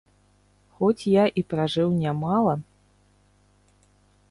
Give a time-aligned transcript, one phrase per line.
[0.77, 2.53] Хоць я і пражыў нямала.